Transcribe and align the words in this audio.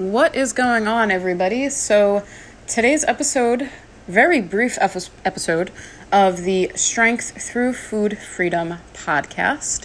What 0.00 0.34
is 0.34 0.54
going 0.54 0.88
on, 0.88 1.10
everybody? 1.10 1.68
So, 1.68 2.24
today's 2.66 3.04
episode, 3.04 3.68
very 4.08 4.40
brief 4.40 4.78
episode 4.80 5.70
of 6.10 6.38
the 6.38 6.72
Strength 6.74 7.42
Through 7.42 7.74
Food 7.74 8.16
Freedom 8.16 8.78
podcast, 8.94 9.84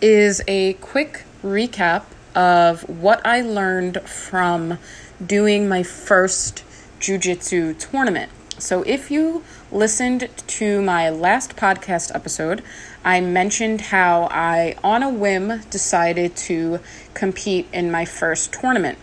is 0.00 0.40
a 0.48 0.72
quick 0.80 1.24
recap 1.44 2.04
of 2.34 2.88
what 2.88 3.20
I 3.26 3.42
learned 3.42 4.00
from 4.08 4.78
doing 5.22 5.68
my 5.68 5.82
first 5.82 6.64
jujitsu 6.98 7.78
tournament. 7.78 8.32
So, 8.56 8.82
if 8.84 9.10
you 9.10 9.44
listened 9.70 10.30
to 10.46 10.80
my 10.80 11.10
last 11.10 11.56
podcast 11.56 12.10
episode, 12.14 12.62
I 13.04 13.20
mentioned 13.20 13.82
how 13.82 14.28
I, 14.30 14.76
on 14.82 15.02
a 15.02 15.10
whim, 15.10 15.60
decided 15.68 16.36
to 16.36 16.80
compete 17.12 17.68
in 17.70 17.90
my 17.90 18.06
first 18.06 18.50
tournament 18.54 18.96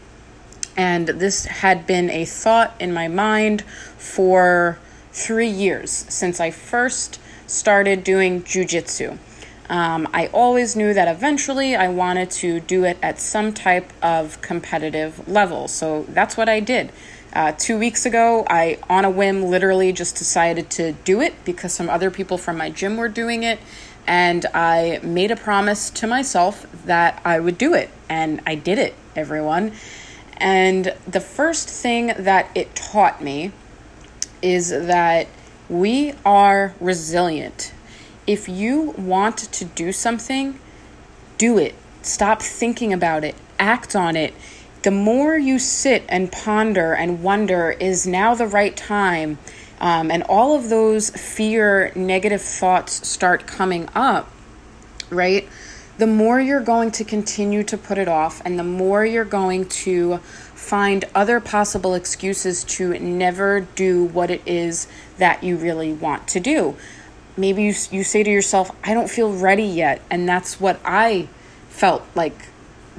and 0.79 1.10
this 1.10 1.43
had 1.43 1.86
been 1.86 2.10
a 2.10 2.24
thought 2.24 2.74
in 2.79 2.93
my 2.93 3.10
mind 3.10 3.64
for 3.97 4.79
three 5.11 5.50
years 5.50 5.92
since 5.92 6.39
I 6.39 6.51
first 6.51 7.20
started 7.47 8.01
doing 8.06 8.43
jujitsu. 8.43 9.18
Um, 9.70 10.07
I 10.14 10.28
always 10.28 10.78
knew 10.78 10.93
that 10.93 11.10
eventually 11.14 11.75
I 11.75 11.89
wanted 11.89 12.32
to 12.43 12.61
do 12.61 12.86
it 12.86 12.97
at 13.01 13.20
some 13.20 13.54
type 13.54 13.92
of 14.01 14.42
competitive 14.42 15.28
level. 15.28 15.68
So 15.68 16.06
that's 16.07 16.37
what 16.37 16.47
I 16.47 16.61
did. 16.61 16.93
Uh, 17.34 17.51
two 17.51 17.78
weeks 17.78 18.06
ago, 18.06 18.46
I, 18.50 18.78
on 18.89 19.04
a 19.04 19.09
whim, 19.09 19.43
literally 19.43 19.92
just 19.92 20.15
decided 20.15 20.70
to 20.71 20.93
do 20.93 21.20
it 21.20 21.43
because 21.43 21.73
some 21.73 21.89
other 21.89 22.09
people 22.09 22.37
from 22.37 22.57
my 22.57 22.70
gym 22.70 22.96
were 22.96 23.09
doing 23.09 23.43
it. 23.43 23.59
And 24.07 24.46
I 24.54 25.01
made 25.04 25.29
a 25.29 25.36
promise 25.36 25.89
to 25.89 26.07
myself 26.07 26.65
that 26.86 27.21
I 27.25 27.42
would 27.42 27.57
do 27.57 27.73
it. 27.73 27.89
And 28.07 28.39
I 28.48 28.56
did 28.56 28.79
it, 28.79 28.96
everyone. 29.14 29.73
And 30.39 30.93
the 31.07 31.20
first 31.20 31.68
thing 31.68 32.14
that 32.17 32.50
it 32.56 32.76
taught 32.76 33.22
me 33.22 33.52
is 34.42 34.70
that 34.70 35.28
we 35.70 36.14
are 36.26 36.73
resilient. 36.80 37.73
If 38.26 38.48
you 38.48 38.92
want 38.98 39.38
to 39.38 39.66
do 39.66 39.92
something, 39.92 40.60
do 41.38 41.58
it. 41.58 41.76
Stop 42.02 42.42
thinking 42.42 42.94
about 42.94 43.23
it, 43.23 43.36
act 43.60 43.95
on 43.95 44.16
it. 44.16 44.34
The 44.84 44.92
more 44.92 45.38
you 45.38 45.60
sit 45.60 46.06
and 46.08 46.32
ponder 46.32 46.94
and 46.94 47.22
wonder, 47.22 47.72
is 47.72 48.08
now 48.08 48.34
the 48.34 48.48
right 48.48 48.76
time? 48.78 49.38
Um, 49.82 50.10
and 50.10 50.23
all 50.23 50.56
of 50.56 50.70
those 50.70 51.10
fear, 51.10 51.92
negative 51.95 52.42
thoughts 52.42 53.08
start 53.08 53.45
coming 53.45 53.90
up, 53.94 54.32
right? 55.10 55.48
The 56.00 56.08
more 56.08 56.39
you're 56.39 56.61
going 56.61 56.92
to 56.92 57.03
continue 57.03 57.61
to 57.61 57.78
put 57.78 57.97
it 57.97 58.08
off 58.08 58.42
and 58.45 58.58
the 58.58 58.64
more 58.64 59.05
you're 59.05 59.25
going 59.25 59.67
to 59.67 60.17
find 60.55 61.03
other 61.14 61.42
possible 61.42 61.94
excuses 61.94 62.64
to 62.64 62.97
never 63.00 63.61
do 63.75 64.05
what 64.05 64.31
it 64.31 64.42
is 64.45 64.88
that 65.17 65.44
you 65.44 65.58
really 65.58 65.92
want 65.92 66.25
to 66.25 66.39
do. 66.39 66.73
Maybe 67.36 67.64
you, 67.64 67.73
you 67.92 68.05
say 68.05 68.23
to 68.23 68.31
yourself, 68.31 68.72
I 68.81 68.94
don't 68.94 69.09
feel 69.09 69.33
ready 69.33 69.66
yet. 69.66 70.02
And 70.09 70.27
that's 70.27 70.58
what 70.58 70.80
I 70.86 71.27
felt 71.67 72.03
like 72.16 72.45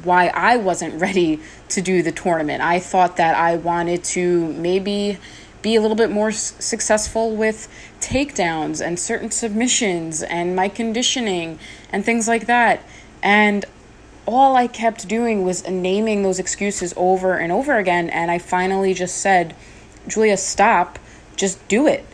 why 0.04 0.28
I 0.28 0.58
wasn't 0.58 1.00
ready 1.00 1.40
to 1.70 1.80
do 1.80 2.02
the 2.02 2.12
tournament. 2.12 2.62
I 2.62 2.80
thought 2.80 3.16
that 3.16 3.34
I 3.34 3.56
wanted 3.56 4.04
to 4.04 4.52
maybe 4.52 5.16
be 5.62 5.76
a 5.76 5.80
little 5.80 5.96
bit 5.96 6.10
more 6.10 6.32
successful 6.32 7.34
with 7.34 7.68
takedowns 8.00 8.84
and 8.84 8.98
certain 8.98 9.30
submissions 9.30 10.22
and 10.22 10.56
my 10.56 10.68
conditioning 10.68 11.58
and 11.92 12.04
things 12.04 12.26
like 12.26 12.46
that. 12.46 12.82
And 13.22 13.64
all 14.26 14.56
I 14.56 14.66
kept 14.66 15.08
doing 15.08 15.44
was 15.44 15.68
naming 15.68 16.22
those 16.22 16.38
excuses 16.38 16.94
over 16.96 17.36
and 17.36 17.52
over 17.52 17.76
again. 17.76 18.08
And 18.10 18.30
I 18.30 18.38
finally 18.38 18.94
just 18.94 19.16
said, 19.18 19.54
Julia, 20.06 20.36
stop, 20.36 20.98
just 21.36 21.66
do 21.68 21.86
it. 21.86 22.06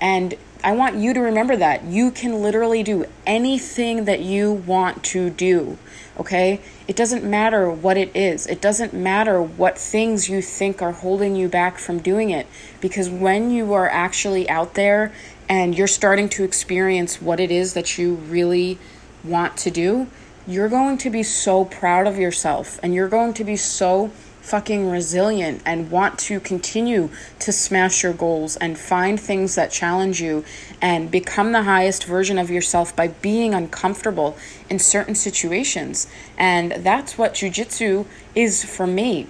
And 0.00 0.34
I 0.64 0.72
want 0.72 0.96
you 0.96 1.12
to 1.12 1.20
remember 1.20 1.56
that. 1.56 1.84
You 1.84 2.12
can 2.12 2.40
literally 2.40 2.84
do 2.84 3.04
anything 3.26 4.04
that 4.04 4.20
you 4.20 4.52
want 4.52 5.02
to 5.04 5.28
do, 5.28 5.76
okay? 6.18 6.60
It 6.86 6.94
doesn't 6.94 7.24
matter 7.24 7.68
what 7.68 7.96
it 7.96 8.14
is, 8.14 8.46
it 8.46 8.60
doesn't 8.60 8.94
matter 8.94 9.42
what 9.42 9.76
things 9.76 10.28
you 10.28 10.40
think 10.40 10.80
are 10.80 10.92
holding 10.92 11.34
you 11.34 11.48
back 11.48 11.78
from 11.78 11.98
doing 11.98 12.30
it. 12.30 12.46
Because 12.80 13.10
when 13.10 13.50
you 13.50 13.72
are 13.72 13.88
actually 13.88 14.48
out 14.48 14.74
there 14.74 15.12
and 15.48 15.76
you're 15.76 15.88
starting 15.88 16.28
to 16.30 16.44
experience 16.44 17.20
what 17.20 17.40
it 17.40 17.50
is 17.50 17.74
that 17.74 17.98
you 17.98 18.14
really 18.14 18.78
want 19.24 19.56
to 19.58 19.70
do, 19.70 20.06
you're 20.46 20.68
going 20.68 20.98
to 20.98 21.10
be 21.10 21.24
so 21.24 21.64
proud 21.64 22.06
of 22.06 22.18
yourself 22.18 22.78
and 22.84 22.94
you're 22.94 23.08
going 23.08 23.34
to 23.34 23.44
be 23.44 23.56
so 23.56 24.12
fucking 24.42 24.90
resilient 24.90 25.62
and 25.64 25.90
want 25.90 26.18
to 26.18 26.40
continue 26.40 27.08
to 27.38 27.52
smash 27.52 28.02
your 28.02 28.12
goals 28.12 28.56
and 28.56 28.76
find 28.76 29.18
things 29.18 29.54
that 29.54 29.70
challenge 29.70 30.20
you 30.20 30.44
and 30.80 31.10
become 31.10 31.52
the 31.52 31.62
highest 31.62 32.04
version 32.04 32.38
of 32.38 32.50
yourself 32.50 32.94
by 32.94 33.06
being 33.08 33.54
uncomfortable 33.54 34.36
in 34.68 34.78
certain 34.78 35.14
situations. 35.14 36.08
And 36.36 36.72
that's 36.72 37.16
what 37.16 37.34
jujitsu 37.34 38.04
is 38.34 38.64
for 38.64 38.86
me. 38.86 39.28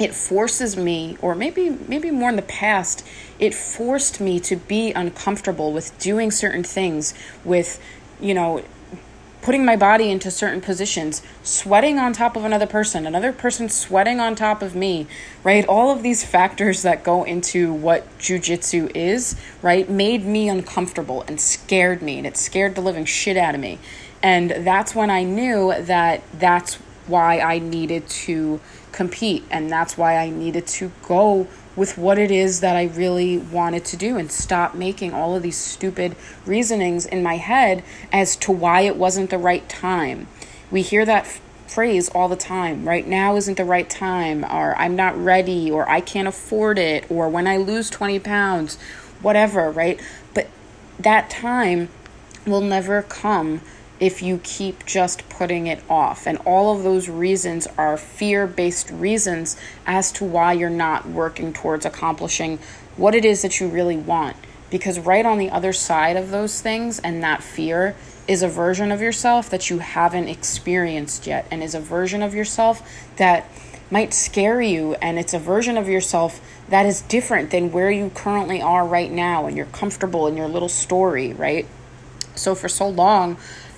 It 0.00 0.14
forces 0.14 0.76
me, 0.76 1.16
or 1.20 1.34
maybe 1.34 1.70
maybe 1.86 2.10
more 2.10 2.30
in 2.30 2.36
the 2.36 2.42
past, 2.42 3.06
it 3.38 3.54
forced 3.54 4.18
me 4.18 4.40
to 4.40 4.56
be 4.56 4.92
uncomfortable 4.92 5.72
with 5.72 5.96
doing 5.98 6.30
certain 6.30 6.64
things, 6.64 7.12
with 7.44 7.78
you 8.18 8.32
know 8.32 8.64
putting 9.42 9.64
my 9.64 9.76
body 9.76 10.10
into 10.10 10.30
certain 10.30 10.60
positions, 10.60 11.22
sweating 11.42 11.98
on 11.98 12.12
top 12.12 12.36
of 12.36 12.44
another 12.44 12.66
person, 12.66 13.06
another 13.06 13.32
person 13.32 13.68
sweating 13.68 14.20
on 14.20 14.34
top 14.34 14.62
of 14.62 14.74
me, 14.74 15.06
right? 15.42 15.64
All 15.66 15.90
of 15.90 16.02
these 16.02 16.24
factors 16.24 16.82
that 16.82 17.02
go 17.02 17.24
into 17.24 17.72
what 17.72 18.06
jujitsu 18.18 18.94
is, 18.94 19.40
right, 19.62 19.88
made 19.88 20.24
me 20.24 20.48
uncomfortable 20.48 21.22
and 21.22 21.40
scared 21.40 22.02
me, 22.02 22.18
and 22.18 22.26
it 22.26 22.36
scared 22.36 22.74
the 22.74 22.82
living 22.82 23.04
shit 23.04 23.36
out 23.36 23.54
of 23.54 23.60
me. 23.60 23.78
And 24.22 24.50
that's 24.50 24.94
when 24.94 25.10
I 25.10 25.22
knew 25.22 25.72
that 25.78 26.22
that's 26.34 26.74
why 27.06 27.40
I 27.40 27.58
needed 27.58 28.08
to 28.08 28.60
compete, 28.92 29.44
and 29.50 29.70
that's 29.70 29.96
why 29.96 30.16
I 30.16 30.30
needed 30.30 30.66
to 30.66 30.92
go 31.02 31.48
with 31.76 31.96
what 31.96 32.18
it 32.18 32.30
is 32.30 32.60
that 32.60 32.76
I 32.76 32.84
really 32.84 33.38
wanted 33.38 33.84
to 33.86 33.96
do 33.96 34.16
and 34.16 34.30
stop 34.30 34.74
making 34.74 35.12
all 35.12 35.34
of 35.34 35.42
these 35.42 35.56
stupid 35.56 36.16
reasonings 36.44 37.06
in 37.06 37.22
my 37.22 37.36
head 37.36 37.82
as 38.12 38.36
to 38.36 38.52
why 38.52 38.82
it 38.82 38.96
wasn't 38.96 39.30
the 39.30 39.38
right 39.38 39.68
time. 39.68 40.26
We 40.70 40.82
hear 40.82 41.04
that 41.04 41.24
f- 41.24 41.40
phrase 41.66 42.08
all 42.08 42.28
the 42.28 42.36
time 42.36 42.88
right 42.88 43.06
now 43.06 43.36
isn't 43.36 43.56
the 43.56 43.64
right 43.64 43.88
time, 43.88 44.44
or 44.44 44.76
I'm 44.76 44.96
not 44.96 45.16
ready, 45.16 45.70
or 45.70 45.88
I 45.88 46.00
can't 46.00 46.28
afford 46.28 46.78
it, 46.78 47.08
or 47.10 47.28
when 47.28 47.46
I 47.46 47.56
lose 47.56 47.88
20 47.90 48.18
pounds, 48.18 48.76
whatever, 49.22 49.70
right? 49.70 50.00
But 50.34 50.48
that 50.98 51.30
time 51.30 51.88
will 52.46 52.60
never 52.60 53.02
come 53.02 53.60
if 54.00 54.22
you 54.22 54.40
keep 54.42 54.84
just 54.86 55.28
putting 55.28 55.66
it 55.66 55.82
off. 55.88 56.26
And 56.26 56.38
all 56.38 56.74
of 56.74 56.82
those 56.82 57.08
reasons 57.08 57.68
are 57.78 57.96
fear 57.96 58.46
based 58.46 58.90
reasons 58.90 59.56
as 59.86 60.10
to 60.12 60.24
why 60.24 60.54
you're 60.54 60.70
not 60.70 61.06
working 61.06 61.52
towards 61.52 61.84
accomplishing 61.84 62.58
what 62.96 63.14
it 63.14 63.24
is 63.24 63.42
that 63.42 63.60
you 63.60 63.68
really 63.68 63.96
want. 63.96 64.36
Because 64.70 64.98
right 64.98 65.26
on 65.26 65.38
the 65.38 65.50
other 65.50 65.72
side 65.72 66.16
of 66.16 66.30
those 66.30 66.60
things 66.60 66.98
and 66.98 67.22
that 67.22 67.42
fear 67.42 67.94
is 68.26 68.42
a 68.42 68.48
version 68.48 68.92
of 68.92 69.00
yourself 69.00 69.50
that 69.50 69.70
you 69.70 69.80
haven't 69.80 70.28
experienced 70.28 71.26
yet, 71.26 71.46
and 71.50 71.64
is 71.64 71.74
a 71.74 71.80
version 71.80 72.22
of 72.22 72.32
yourself 72.32 72.88
that 73.16 73.44
might 73.90 74.14
scare 74.14 74.62
you, 74.62 74.94
and 75.02 75.18
it's 75.18 75.34
a 75.34 75.38
version 75.38 75.76
of 75.76 75.88
yourself 75.88 76.40
that 76.68 76.86
is 76.86 77.02
different 77.02 77.50
than 77.50 77.72
where 77.72 77.90
you 77.90 78.08
currently 78.14 78.62
are 78.62 78.86
right 78.86 79.10
now, 79.10 79.46
and 79.46 79.56
you're 79.56 79.66
comfortable 79.66 80.28
in 80.28 80.36
your 80.36 80.46
little 80.46 80.68
story, 80.68 81.32
right? 81.32 81.66
So, 82.36 82.54
for 82.54 82.68
so 82.68 82.88
long, 82.88 83.36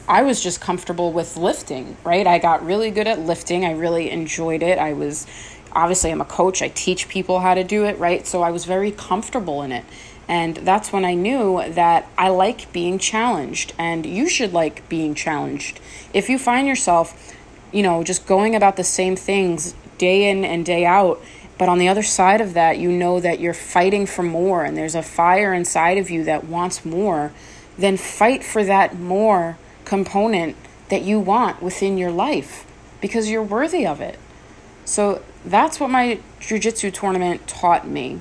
I 0.08 0.22
was 0.22 0.42
just 0.42 0.60
comfortable 0.60 1.12
with 1.12 1.36
lifting, 1.36 1.96
right? 2.04 2.26
I 2.26 2.38
got 2.38 2.64
really 2.64 2.90
good 2.90 3.06
at 3.06 3.20
lifting. 3.20 3.64
I 3.64 3.72
really 3.72 4.10
enjoyed 4.10 4.62
it. 4.62 4.78
I 4.78 4.92
was 4.92 5.26
obviously 5.72 6.10
I'm 6.10 6.20
a 6.20 6.26
coach. 6.26 6.60
I 6.60 6.68
teach 6.68 7.08
people 7.08 7.40
how 7.40 7.54
to 7.54 7.64
do 7.64 7.84
it, 7.84 7.98
right? 7.98 8.26
So 8.26 8.42
I 8.42 8.50
was 8.50 8.64
very 8.64 8.90
comfortable 8.90 9.62
in 9.62 9.72
it. 9.72 9.84
And 10.28 10.56
that's 10.56 10.92
when 10.92 11.04
I 11.04 11.14
knew 11.14 11.62
that 11.68 12.08
I 12.16 12.28
like 12.28 12.72
being 12.72 12.98
challenged 12.98 13.74
and 13.78 14.06
you 14.06 14.28
should 14.28 14.52
like 14.52 14.88
being 14.88 15.14
challenged. 15.14 15.80
If 16.12 16.28
you 16.28 16.38
find 16.38 16.66
yourself, 16.66 17.34
you 17.72 17.82
know, 17.82 18.04
just 18.04 18.26
going 18.26 18.54
about 18.54 18.76
the 18.76 18.84
same 18.84 19.16
things 19.16 19.74
day 19.98 20.30
in 20.30 20.44
and 20.44 20.64
day 20.64 20.84
out, 20.84 21.20
but 21.58 21.68
on 21.68 21.78
the 21.78 21.88
other 21.88 22.02
side 22.02 22.40
of 22.40 22.54
that, 22.54 22.78
you 22.78 22.90
know 22.90 23.20
that 23.20 23.40
you're 23.40 23.54
fighting 23.54 24.06
for 24.06 24.22
more 24.22 24.64
and 24.64 24.76
there's 24.76 24.94
a 24.94 25.02
fire 25.02 25.52
inside 25.52 25.98
of 25.98 26.10
you 26.10 26.24
that 26.24 26.44
wants 26.44 26.84
more, 26.84 27.32
then 27.76 27.96
fight 27.96 28.44
for 28.44 28.64
that 28.64 28.98
more 28.98 29.58
component 29.92 30.56
that 30.88 31.02
you 31.02 31.20
want 31.20 31.62
within 31.62 31.98
your 31.98 32.10
life 32.10 32.64
because 33.02 33.28
you're 33.28 33.42
worthy 33.42 33.86
of 33.86 34.00
it. 34.00 34.18
So 34.86 35.22
that's 35.44 35.78
what 35.78 35.90
my 35.90 36.18
jujitsu 36.40 36.90
tournament 36.94 37.46
taught 37.46 37.86
me 37.86 38.18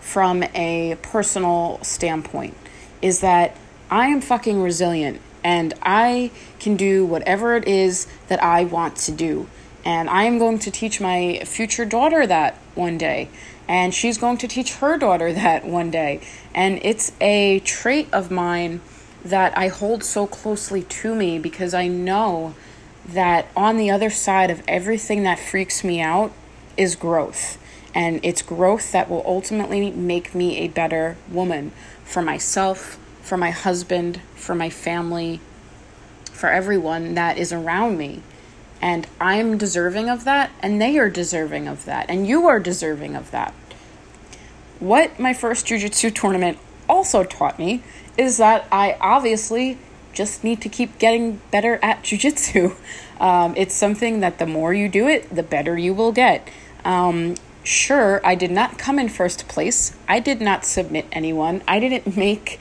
from 0.00 0.44
a 0.54 0.96
personal 1.02 1.80
standpoint 1.82 2.56
is 3.02 3.18
that 3.22 3.56
I 3.90 4.06
am 4.06 4.20
fucking 4.20 4.62
resilient 4.62 5.20
and 5.42 5.74
I 5.82 6.30
can 6.60 6.76
do 6.76 7.04
whatever 7.04 7.56
it 7.56 7.66
is 7.66 8.06
that 8.28 8.40
I 8.40 8.62
want 8.62 8.94
to 8.98 9.10
do. 9.10 9.48
And 9.84 10.08
I 10.08 10.22
am 10.24 10.38
going 10.38 10.60
to 10.60 10.70
teach 10.70 11.00
my 11.00 11.42
future 11.44 11.86
daughter 11.86 12.24
that 12.24 12.54
one 12.76 12.98
day. 12.98 13.30
And 13.66 13.92
she's 13.92 14.16
going 14.16 14.38
to 14.38 14.46
teach 14.46 14.74
her 14.74 14.96
daughter 14.96 15.32
that 15.42 15.64
one 15.64 15.90
day. 15.90 16.20
And 16.54 16.78
it's 16.82 17.10
a 17.20 17.58
trait 17.58 18.06
of 18.12 18.30
mine 18.30 18.80
that 19.24 19.56
I 19.56 19.68
hold 19.68 20.04
so 20.04 20.26
closely 20.26 20.82
to 20.82 21.14
me 21.14 21.38
because 21.38 21.74
I 21.74 21.88
know 21.88 22.54
that 23.06 23.46
on 23.56 23.76
the 23.76 23.90
other 23.90 24.10
side 24.10 24.50
of 24.50 24.62
everything 24.68 25.22
that 25.24 25.38
freaks 25.38 25.82
me 25.82 26.00
out 26.00 26.32
is 26.76 26.94
growth. 26.94 27.58
And 27.94 28.20
it's 28.22 28.42
growth 28.42 28.92
that 28.92 29.10
will 29.10 29.22
ultimately 29.26 29.90
make 29.90 30.34
me 30.34 30.58
a 30.58 30.68
better 30.68 31.16
woman 31.30 31.72
for 32.04 32.22
myself, 32.22 32.98
for 33.22 33.36
my 33.36 33.50
husband, 33.50 34.20
for 34.34 34.54
my 34.54 34.70
family, 34.70 35.40
for 36.30 36.50
everyone 36.50 37.14
that 37.14 37.38
is 37.38 37.52
around 37.52 37.98
me. 37.98 38.22
And 38.80 39.06
I'm 39.20 39.58
deserving 39.58 40.08
of 40.08 40.24
that, 40.24 40.52
and 40.62 40.80
they 40.80 40.98
are 40.98 41.10
deserving 41.10 41.66
of 41.66 41.84
that, 41.86 42.06
and 42.08 42.28
you 42.28 42.46
are 42.46 42.60
deserving 42.60 43.16
of 43.16 43.32
that. 43.32 43.52
What 44.78 45.18
my 45.18 45.34
first 45.34 45.66
jujitsu 45.66 46.14
tournament 46.14 46.58
also 46.88 47.24
taught 47.24 47.58
me 47.58 47.82
is 48.18 48.36
that 48.36 48.66
I 48.70 48.98
obviously 49.00 49.78
just 50.12 50.42
need 50.42 50.60
to 50.62 50.68
keep 50.68 50.98
getting 50.98 51.40
better 51.50 51.78
at 51.82 52.02
jujitsu. 52.02 52.76
Um, 53.20 53.54
it's 53.56 53.74
something 53.74 54.20
that 54.20 54.38
the 54.38 54.46
more 54.46 54.72
you 54.72 54.88
do 54.88 55.08
it, 55.08 55.34
the 55.34 55.42
better 55.42 55.76
you 55.76 55.92
will 55.92 56.12
get. 56.12 56.48
Um, 56.84 57.34
sure, 57.64 58.20
I 58.24 58.36
did 58.36 58.52
not 58.52 58.78
come 58.78 58.96
in 59.00 59.08
first 59.08 59.48
place. 59.48 59.96
I 60.06 60.20
did 60.20 60.40
not 60.40 60.64
submit 60.64 61.06
anyone. 61.10 61.62
I 61.66 61.80
didn't 61.80 62.16
make 62.26 62.60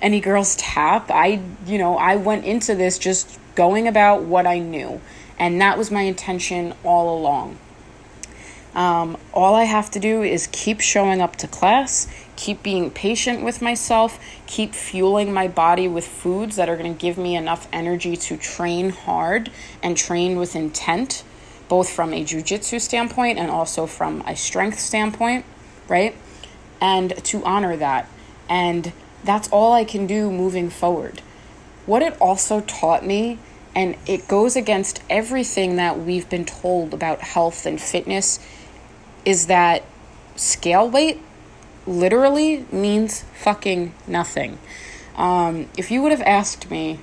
any 0.00 0.18
girls 0.20 0.56
tap. 0.56 1.10
I, 1.10 1.42
you 1.66 1.76
know, 1.76 1.98
I 1.98 2.16
went 2.16 2.46
into 2.46 2.74
this 2.74 2.98
just 2.98 3.38
going 3.54 3.86
about 3.86 4.22
what 4.22 4.46
I 4.46 4.60
knew. 4.60 5.02
And 5.38 5.60
that 5.60 5.76
was 5.76 5.90
my 5.90 6.02
intention 6.02 6.72
all 6.84 7.18
along. 7.18 7.58
Um, 8.78 9.16
all 9.34 9.56
I 9.56 9.64
have 9.64 9.90
to 9.90 9.98
do 9.98 10.22
is 10.22 10.48
keep 10.52 10.80
showing 10.80 11.20
up 11.20 11.34
to 11.38 11.48
class, 11.48 12.06
keep 12.36 12.62
being 12.62 12.92
patient 12.92 13.42
with 13.42 13.60
myself, 13.60 14.20
keep 14.46 14.72
fueling 14.72 15.32
my 15.32 15.48
body 15.48 15.88
with 15.88 16.06
foods 16.06 16.54
that 16.54 16.68
are 16.68 16.76
going 16.76 16.94
to 16.94 16.98
give 16.98 17.18
me 17.18 17.34
enough 17.34 17.66
energy 17.72 18.16
to 18.16 18.36
train 18.36 18.90
hard 18.90 19.50
and 19.82 19.96
train 19.96 20.38
with 20.38 20.54
intent, 20.54 21.24
both 21.68 21.90
from 21.90 22.14
a 22.14 22.22
jujitsu 22.22 22.80
standpoint 22.80 23.36
and 23.36 23.50
also 23.50 23.84
from 23.84 24.20
a 24.28 24.36
strength 24.36 24.78
standpoint, 24.78 25.44
right? 25.88 26.14
And 26.80 27.16
to 27.24 27.44
honor 27.44 27.76
that. 27.76 28.08
And 28.48 28.92
that's 29.24 29.48
all 29.48 29.72
I 29.72 29.82
can 29.82 30.06
do 30.06 30.30
moving 30.30 30.70
forward. 30.70 31.20
What 31.84 32.02
it 32.02 32.16
also 32.20 32.60
taught 32.60 33.04
me, 33.04 33.40
and 33.74 33.96
it 34.06 34.28
goes 34.28 34.54
against 34.54 35.02
everything 35.10 35.74
that 35.76 35.98
we've 35.98 36.30
been 36.30 36.44
told 36.44 36.94
about 36.94 37.22
health 37.22 37.66
and 37.66 37.80
fitness 37.80 38.38
is 39.28 39.46
that 39.46 39.84
scale 40.36 40.88
weight 40.88 41.20
literally 41.86 42.64
means 42.72 43.24
fucking 43.34 43.92
nothing. 44.06 44.58
Um, 45.16 45.68
if 45.76 45.90
you 45.90 46.00
would 46.00 46.12
have 46.12 46.22
asked 46.22 46.70
me 46.70 47.00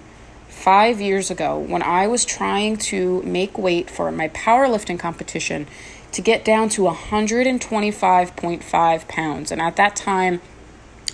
five 0.48 1.00
years 1.00 1.30
ago 1.30 1.60
when 1.60 1.84
I 1.84 2.08
was 2.08 2.26
trying 2.26 2.78
to 2.78 3.22
make 3.22 3.60
weight 3.60 3.92
for 3.92 4.12
my 4.12 4.30
powerlifting 4.30 4.98
competition 4.98 5.68
to 6.14 6.24
get 6.24 6.44
down 6.44 6.70
to 6.70 6.82
125.5 6.82 9.08
pounds, 9.08 9.52
and 9.52 9.62
at 9.62 9.76
that 9.76 9.96
time 9.96 10.42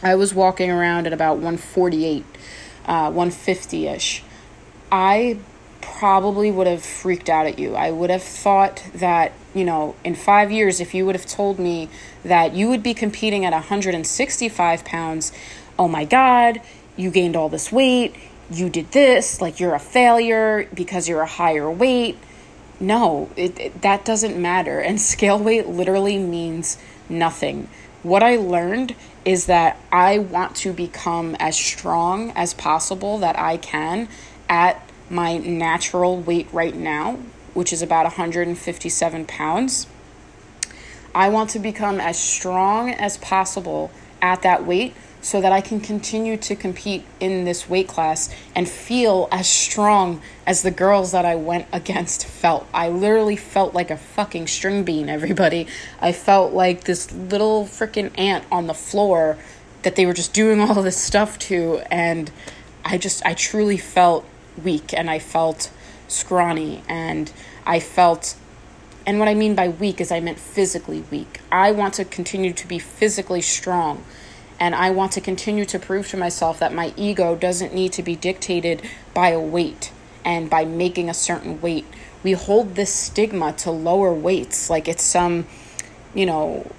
I 0.01 0.15
was 0.15 0.33
walking 0.33 0.71
around 0.71 1.07
at 1.07 1.13
about 1.13 1.33
148, 1.33 2.23
uh, 2.85 3.11
150 3.11 3.87
ish. 3.87 4.23
I 4.89 5.39
probably 5.81 6.51
would 6.51 6.68
have 6.68 6.83
freaked 6.83 7.30
out 7.30 7.48
at 7.48 7.60
you. 7.60 7.75
I 7.75 7.92
would 7.92 8.10
have 8.10 8.24
thought 8.24 8.83
that, 8.94 9.33
you 9.54 9.63
know, 9.63 9.95
in 10.04 10.16
five 10.16 10.51
years, 10.51 10.80
if 10.80 10.94
you 10.94 11.06
would 11.06 11.16
have 11.16 11.25
told 11.25 11.60
me 11.60 11.89
that 12.24 12.54
you 12.54 12.69
would 12.69 12.83
be 12.83 12.94
competing 12.94 13.45
at 13.45 13.54
165 13.54 14.86
pounds, 14.86 15.31
oh 15.78 15.88
my 15.88 16.06
God, 16.06 16.62
you 16.95 17.12
gained 17.12 17.36
all 17.36 17.50
this 17.50 17.72
weight, 17.72 18.16
you 18.50 18.69
did 18.69 18.92
this, 18.92 19.42
like 19.42 19.60
you're 19.60 19.75
a 19.75 19.80
failure 19.80 20.68
because 20.74 21.07
you're 21.07 21.22
a 21.22 21.28
higher 21.28 21.69
weight. 21.69 22.18
No, 22.80 23.30
it, 23.36 23.60
it 23.60 23.81
that 23.81 24.06
doesn't 24.06 24.39
matter. 24.39 24.80
And 24.80 25.00
scale 25.13 25.39
weight 25.39 25.68
literally 25.68 26.18
means 26.18 26.78
nothing. 27.10 27.69
What 28.04 28.24
I 28.24 28.36
learned 28.36 28.95
is 29.24 29.45
that 29.45 29.78
I 29.92 30.18
want 30.18 30.56
to 30.57 30.74
become 30.74 31.36
as 31.39 31.56
strong 31.56 32.31
as 32.31 32.54
possible 32.54 33.19
that 33.19 33.38
I 33.38 33.57
can 33.57 34.10
at 34.50 34.90
my 35.11 35.37
natural 35.37 36.17
weight 36.17 36.47
right 36.51 36.75
now, 36.75 37.19
which 37.53 37.73
is 37.73 37.81
about 37.81 38.05
157 38.05 39.25
pounds. 39.25 39.87
I 41.13 41.29
want 41.29 41.49
to 41.51 41.59
become 41.59 41.99
as 41.99 42.17
strong 42.17 42.91
as 42.91 43.17
possible 43.17 43.91
at 44.21 44.41
that 44.43 44.65
weight 44.65 44.93
so 45.21 45.39
that 45.39 45.51
I 45.51 45.61
can 45.61 45.79
continue 45.79 46.35
to 46.37 46.55
compete 46.55 47.05
in 47.19 47.45
this 47.45 47.69
weight 47.69 47.87
class 47.87 48.33
and 48.55 48.67
feel 48.67 49.27
as 49.31 49.47
strong 49.47 50.21
as 50.47 50.63
the 50.63 50.71
girls 50.71 51.11
that 51.11 51.25
I 51.25 51.35
went 51.35 51.67
against 51.71 52.25
felt. 52.25 52.67
I 52.73 52.89
literally 52.89 53.35
felt 53.35 53.73
like 53.73 53.91
a 53.91 53.97
fucking 53.97 54.47
string 54.47 54.83
bean, 54.83 55.09
everybody. 55.09 55.67
I 55.99 56.11
felt 56.11 56.53
like 56.53 56.85
this 56.85 57.11
little 57.11 57.65
freaking 57.65 58.17
ant 58.17 58.45
on 58.51 58.67
the 58.67 58.73
floor 58.73 59.37
that 59.83 59.95
they 59.95 60.05
were 60.05 60.13
just 60.13 60.33
doing 60.33 60.59
all 60.59 60.81
this 60.81 60.97
stuff 60.97 61.37
to 61.39 61.81
and 61.91 62.31
I 62.83 62.97
just 62.97 63.23
I 63.25 63.35
truly 63.35 63.77
felt 63.77 64.25
weak 64.63 64.94
and 64.94 65.09
I 65.09 65.19
felt 65.19 65.71
scrawny 66.07 66.83
and 66.88 67.31
I 67.65 67.80
felt 67.80 68.36
and 69.06 69.18
what 69.18 69.27
I 69.27 69.33
mean 69.33 69.56
by 69.56 69.68
weak 69.68 70.00
is 70.00 70.12
I 70.12 70.19
meant 70.19 70.38
physically 70.38 71.03
weak. 71.09 71.42
I 71.51 71.71
want 71.71 71.95
to 71.95 72.06
continue 72.06 72.53
to 72.53 72.68
be 72.68 72.77
physically 72.77 73.42
strong 73.42 74.03
and 74.59 74.75
I 74.75 74.92
want 74.92 75.12
to 75.13 75.21
continue 75.21 75.65
to 75.65 75.80
prove 75.80 76.07
to 76.09 76.18
myself 76.18 76.59
that 76.59 76.71
my 76.71 76.94
ego 76.95 77.36
doesn't 77.36 77.74
need 77.74 77.94
to 77.94 78.03
be 78.03 78.15
dictated 78.15 78.88
by 79.13 79.30
a 79.30 79.39
weight 79.39 79.92
and 80.24 80.50
by 80.50 80.65
making 80.65 81.09
a 81.09 81.15
certain 81.15 81.59
weight. 81.62 81.86
We 82.21 82.33
hold 82.33 82.75
this 82.75 82.94
stigma 82.94 83.54
to 83.54 83.71
lower 83.71 84.13
weights 84.13 84.69
like 84.69 84.88
it's 84.88 85.04
some, 85.04 85.47
you 86.13 86.27
know, 86.27 86.71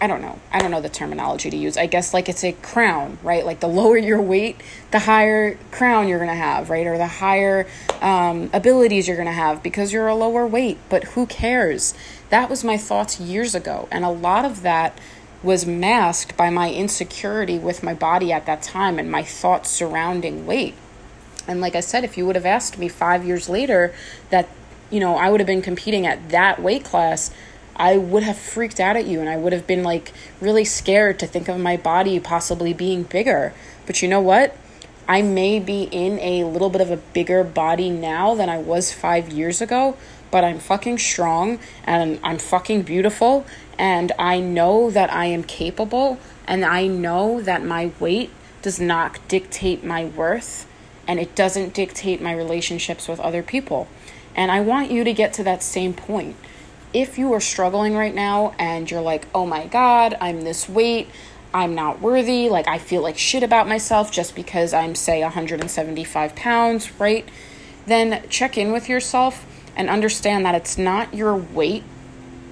I 0.00 0.06
don't 0.06 0.22
know. 0.22 0.38
I 0.52 0.60
don't 0.60 0.70
know 0.70 0.80
the 0.80 0.88
terminology 0.88 1.50
to 1.50 1.56
use. 1.56 1.76
I 1.76 1.86
guess 1.86 2.14
like 2.14 2.28
it's 2.28 2.44
a 2.44 2.52
crown, 2.52 3.18
right? 3.22 3.44
Like 3.44 3.60
the 3.60 3.68
lower 3.68 3.96
your 3.96 4.22
weight, 4.22 4.60
the 4.92 5.00
higher 5.00 5.56
crown 5.72 6.06
you're 6.06 6.18
going 6.18 6.30
to 6.30 6.36
have, 6.36 6.70
right? 6.70 6.86
Or 6.86 6.96
the 6.96 7.06
higher 7.06 7.66
um, 8.00 8.48
abilities 8.52 9.08
you're 9.08 9.16
going 9.16 9.26
to 9.26 9.32
have 9.32 9.62
because 9.62 9.92
you're 9.92 10.06
a 10.06 10.14
lower 10.14 10.46
weight. 10.46 10.78
But 10.88 11.04
who 11.04 11.26
cares? 11.26 11.94
That 12.30 12.48
was 12.48 12.62
my 12.62 12.76
thoughts 12.76 13.18
years 13.18 13.54
ago. 13.56 13.88
And 13.90 14.04
a 14.04 14.10
lot 14.10 14.44
of 14.44 14.62
that 14.62 14.98
was 15.42 15.66
masked 15.66 16.36
by 16.36 16.50
my 16.50 16.72
insecurity 16.72 17.58
with 17.58 17.82
my 17.82 17.94
body 17.94 18.32
at 18.32 18.46
that 18.46 18.62
time 18.62 18.98
and 18.98 19.10
my 19.10 19.22
thoughts 19.22 19.70
surrounding 19.70 20.46
weight. 20.46 20.74
And 21.46 21.60
like 21.60 21.74
I 21.74 21.80
said, 21.80 22.04
if 22.04 22.16
you 22.16 22.26
would 22.26 22.36
have 22.36 22.46
asked 22.46 22.78
me 22.78 22.88
five 22.88 23.24
years 23.24 23.48
later 23.48 23.92
that, 24.30 24.48
you 24.90 25.00
know, 25.00 25.16
I 25.16 25.30
would 25.30 25.40
have 25.40 25.46
been 25.46 25.62
competing 25.62 26.06
at 26.06 26.28
that 26.30 26.60
weight 26.60 26.84
class 26.84 27.32
I 27.78 27.96
would 27.96 28.24
have 28.24 28.36
freaked 28.36 28.80
out 28.80 28.96
at 28.96 29.06
you 29.06 29.20
and 29.20 29.28
I 29.28 29.36
would 29.36 29.52
have 29.52 29.66
been 29.66 29.84
like 29.84 30.12
really 30.40 30.64
scared 30.64 31.18
to 31.20 31.26
think 31.26 31.48
of 31.48 31.58
my 31.58 31.76
body 31.76 32.18
possibly 32.18 32.72
being 32.72 33.04
bigger. 33.04 33.54
But 33.86 34.02
you 34.02 34.08
know 34.08 34.20
what? 34.20 34.56
I 35.06 35.22
may 35.22 35.58
be 35.58 35.84
in 35.84 36.18
a 36.18 36.44
little 36.44 36.68
bit 36.68 36.80
of 36.80 36.90
a 36.90 36.96
bigger 36.98 37.42
body 37.42 37.88
now 37.88 38.34
than 38.34 38.48
I 38.48 38.58
was 38.58 38.92
five 38.92 39.30
years 39.30 39.62
ago, 39.62 39.96
but 40.30 40.44
I'm 40.44 40.58
fucking 40.58 40.98
strong 40.98 41.60
and 41.84 42.20
I'm 42.22 42.38
fucking 42.38 42.82
beautiful 42.82 43.46
and 43.78 44.12
I 44.18 44.40
know 44.40 44.90
that 44.90 45.10
I 45.12 45.26
am 45.26 45.44
capable 45.44 46.18
and 46.46 46.64
I 46.64 46.88
know 46.88 47.40
that 47.40 47.64
my 47.64 47.92
weight 48.00 48.30
does 48.60 48.80
not 48.80 49.18
dictate 49.28 49.84
my 49.84 50.04
worth 50.04 50.66
and 51.06 51.18
it 51.18 51.34
doesn't 51.34 51.72
dictate 51.72 52.20
my 52.20 52.32
relationships 52.32 53.08
with 53.08 53.20
other 53.20 53.42
people. 53.42 53.88
And 54.36 54.50
I 54.50 54.60
want 54.60 54.90
you 54.90 55.04
to 55.04 55.12
get 55.12 55.32
to 55.34 55.44
that 55.44 55.62
same 55.62 55.94
point 55.94 56.36
if 56.92 57.18
you 57.18 57.32
are 57.32 57.40
struggling 57.40 57.94
right 57.94 58.14
now 58.14 58.54
and 58.58 58.90
you're 58.90 59.00
like, 59.00 59.26
oh 59.34 59.46
my 59.46 59.66
God, 59.66 60.16
I'm 60.20 60.42
this 60.42 60.68
weight, 60.68 61.08
I'm 61.52 61.74
not 61.74 62.00
worthy, 62.00 62.48
like 62.48 62.68
I 62.68 62.78
feel 62.78 63.02
like 63.02 63.18
shit 63.18 63.42
about 63.42 63.68
myself 63.68 64.12
just 64.12 64.34
because 64.34 64.72
I'm, 64.72 64.94
say, 64.94 65.22
175 65.22 66.36
pounds, 66.36 66.92
right? 67.00 67.28
Then 67.86 68.22
check 68.28 68.58
in 68.58 68.72
with 68.72 68.88
yourself 68.88 69.46
and 69.76 69.88
understand 69.88 70.44
that 70.44 70.54
it's 70.54 70.76
not 70.76 71.14
your 71.14 71.36
weight 71.36 71.84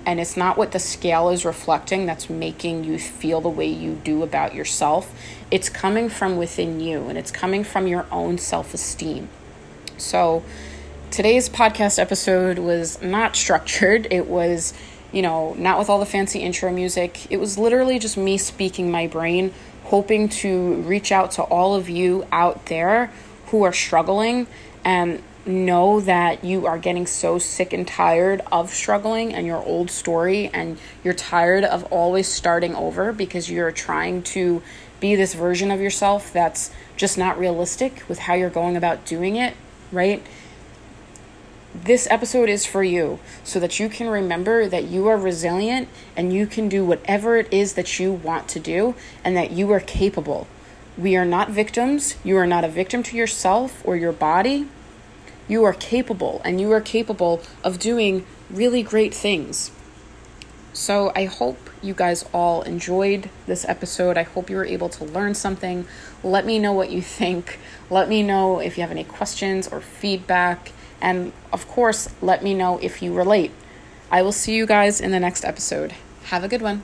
and 0.07 0.21
it's 0.21 0.37
not 0.37 0.57
what 0.57 0.71
the 0.71 0.79
scale 0.79 1.31
is 1.31 1.45
reflecting 1.45 2.07
that's 2.07 2.31
making 2.31 2.85
you 2.85 2.97
feel 2.99 3.41
the 3.41 3.49
way 3.49 3.67
you 3.67 4.01
do 4.05 4.23
about 4.23 4.55
yourself. 4.55 5.13
It's 5.51 5.69
coming 5.69 6.09
from 6.09 6.37
within 6.37 6.79
you 6.79 7.09
and 7.09 7.19
it's 7.19 7.33
coming 7.33 7.65
from 7.65 7.89
your 7.89 8.07
own 8.13 8.39
self 8.39 8.73
esteem. 8.73 9.29
So, 9.99 10.45
today's 11.11 11.49
podcast 11.49 11.99
episode 11.99 12.59
was 12.59 13.01
not 13.01 13.37
structured. 13.37 14.07
It 14.11 14.27
was, 14.27 14.75
you 15.13 15.23
know, 15.23 15.55
not 15.55 15.79
with 15.79 15.89
all 15.89 15.99
the 15.99 16.07
fancy 16.07 16.41
intro 16.41 16.71
music. 16.73 17.31
It 17.31 17.39
was 17.39 17.59
literally 17.59 17.99
just 17.99 18.17
me 18.17 18.39
speaking 18.39 18.91
my 18.91 19.07
brain, 19.07 19.53
hoping 19.85 20.29
to 20.29 20.75
reach 20.83 21.13
out 21.13 21.33
to 21.33 21.43
all 21.43 21.75
of 21.75 21.89
you 21.89 22.27
out 22.33 22.67
there 22.67 23.11
who 23.47 23.63
are 23.63 23.73
struggling 23.73 24.47
and 24.85 25.23
know 25.47 26.01
that 26.01 26.43
you 26.43 26.67
are 26.67 26.77
getting 26.77 27.07
so 27.07 27.39
sick 27.39 27.73
and 27.73 27.87
tired 27.87 28.43
of 28.51 28.71
struggling 28.71 29.33
and 29.33 29.47
your 29.47 29.65
old 29.65 29.91
story 29.91 30.51
and 30.53 30.77
you're 31.05 31.15
tired 31.15 31.63
of 31.63 31.85
always 31.85 32.27
starting 32.27 32.75
over 32.75 33.13
because 33.13 33.49
you're 33.49 33.71
trying 33.71 34.23
to 34.23 34.61
be 34.99 35.15
this 35.15 35.35
version 35.35 35.71
of 35.71 35.81
yourself 35.81 36.33
that's 36.33 36.73
just 36.97 37.17
not 37.17 37.39
realistic 37.39 38.03
with 38.09 38.19
how 38.19 38.35
you're 38.35 38.51
going 38.51 38.77
about 38.77 39.05
doing 39.05 39.37
it, 39.37 39.55
right? 39.93 40.27
This 41.75 42.07
episode 42.11 42.49
is 42.49 42.65
for 42.65 42.83
you 42.83 43.19
so 43.45 43.61
that 43.61 43.79
you 43.79 43.89
can 43.89 44.09
remember 44.09 44.69
that 44.69 44.85
you 44.85 45.09
are 45.09 45.17
resilient 45.17 45.89
and 46.17 46.33
you 46.33 46.47
can 46.47 46.69
do 46.69 46.85
whatever 46.85 47.37
it 47.37 47.53
is 47.53 47.75
that 47.75 47.99
you 47.99 48.13
want 48.13 48.49
to 48.49 48.61
do 48.61 48.95
and 49.25 49.37
that 49.37 49.51
you 49.51 49.71
are 49.73 49.81
capable. 49.81 50.47
We 50.97 51.17
are 51.17 51.27
not 51.27 51.51
victims. 51.51 52.17
You 52.25 52.37
are 52.39 52.47
not 52.47 52.65
a 52.65 52.69
victim 52.69 53.03
to 53.05 53.17
yourself 53.17 53.83
or 53.85 53.97
your 53.97 54.13
body 54.13 54.69
you 55.49 55.65
are 55.65 55.73
capable 55.73 56.41
and 56.45 56.61
you 56.61 56.73
are 56.73 56.81
capable 56.81 57.41
of 57.63 57.79
doing 57.79 58.27
really 58.51 58.83
great 58.83 59.15
things. 59.15 59.71
So 60.73 61.13
I 61.17 61.25
hope 61.25 61.71
you 61.83 61.95
guys 61.95 62.25
all 62.35 62.63
enjoyed 62.63 63.31
this 63.47 63.65
episode. 63.67 64.19
I 64.19 64.25
hope 64.25 64.51
you 64.51 64.57
were 64.57 64.65
able 64.65 64.89
to 64.91 65.05
learn 65.05 65.35
something. 65.35 65.87
Let 66.23 66.45
me 66.45 66.59
know 66.59 66.73
what 66.73 66.91
you 66.91 67.01
think. 67.21 67.59
Let 67.91 68.09
me 68.09 68.23
know 68.23 68.59
if 68.59 68.77
you 68.77 68.83
have 68.83 68.91
any 68.91 69.05
questions 69.05 69.69
or 69.69 69.81
feedback. 69.81 70.73
And 71.01 71.33
of 71.53 71.69
course, 71.69 72.09
let 72.23 72.43
me 72.43 72.55
know 72.55 72.79
if 72.79 73.03
you 73.03 73.13
relate. 73.15 73.53
I 74.11 74.23
will 74.23 74.33
see 74.33 74.55
you 74.55 74.67
guys 74.67 75.01
in 75.01 75.11
the 75.11 75.21
next 75.21 75.45
episode. 75.45 75.95
Have 76.25 76.45
a 76.45 76.49
good 76.49 76.63
one. 76.63 76.83